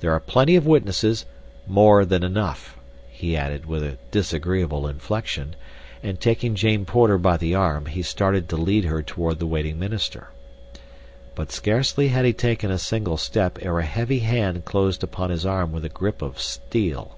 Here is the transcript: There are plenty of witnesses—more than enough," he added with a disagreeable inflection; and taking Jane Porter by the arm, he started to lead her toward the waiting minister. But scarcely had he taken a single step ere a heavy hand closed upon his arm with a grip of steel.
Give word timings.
There 0.00 0.12
are 0.12 0.20
plenty 0.20 0.54
of 0.54 0.66
witnesses—more 0.66 2.04
than 2.04 2.22
enough," 2.22 2.76
he 3.08 3.34
added 3.34 3.64
with 3.64 3.82
a 3.82 3.96
disagreeable 4.10 4.86
inflection; 4.86 5.56
and 6.02 6.20
taking 6.20 6.54
Jane 6.54 6.84
Porter 6.84 7.16
by 7.16 7.38
the 7.38 7.54
arm, 7.54 7.86
he 7.86 8.02
started 8.02 8.50
to 8.50 8.58
lead 8.58 8.84
her 8.84 9.02
toward 9.02 9.38
the 9.38 9.46
waiting 9.46 9.78
minister. 9.78 10.28
But 11.34 11.52
scarcely 11.52 12.08
had 12.08 12.26
he 12.26 12.34
taken 12.34 12.70
a 12.70 12.76
single 12.76 13.16
step 13.16 13.60
ere 13.62 13.78
a 13.78 13.86
heavy 13.86 14.18
hand 14.18 14.66
closed 14.66 15.02
upon 15.02 15.30
his 15.30 15.46
arm 15.46 15.72
with 15.72 15.86
a 15.86 15.88
grip 15.88 16.20
of 16.20 16.38
steel. 16.38 17.16